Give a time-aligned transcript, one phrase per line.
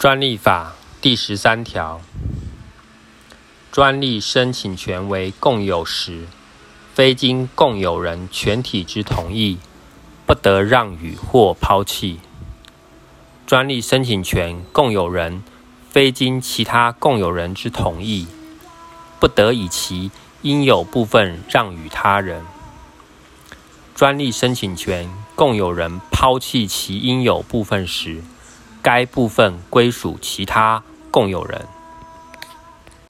[0.00, 0.72] 专利法
[1.02, 2.00] 第十三条，
[3.70, 6.26] 专利申请权为共有时，
[6.94, 9.58] 非经共有人全体之同意，
[10.24, 12.18] 不得让与或抛弃。
[13.46, 15.42] 专利申请权共有人
[15.90, 18.26] 非经其他共有人之同意，
[19.18, 20.10] 不得以其
[20.40, 22.42] 应有部分让与他人。
[23.94, 28.22] 专利申请权共有人抛弃其应有部分时，
[28.82, 31.79] 该部分归属其他共有人。